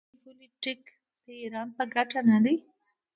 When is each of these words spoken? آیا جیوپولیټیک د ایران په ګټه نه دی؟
آیا 0.03 0.07
جیوپولیټیک 0.09 0.81
د 1.25 1.25
ایران 1.41 1.67
په 1.77 1.83
ګټه 1.93 2.19
نه 2.29 2.37
دی؟ 2.43 2.55